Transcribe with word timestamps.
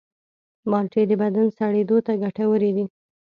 مالټې 0.69 1.03
د 1.07 1.11
بدن 1.21 1.47
سړېدو 1.57 1.97
ته 2.05 2.11
ګټورې 2.23 2.71
دي. 2.75 2.85